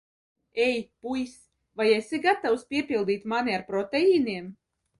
Ei, 0.67 0.79
puis, 1.03 1.33
vai 1.81 1.87
esi 1.97 2.21
gatavs 2.25 2.65
piepildīt 2.73 3.31
mani 3.35 3.57
ar 3.61 3.69
proteīniem? 3.71 4.53